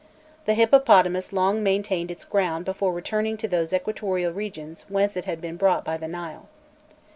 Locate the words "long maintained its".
1.31-2.25